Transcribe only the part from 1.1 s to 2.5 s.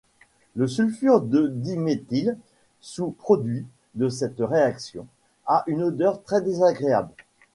de diméthyle,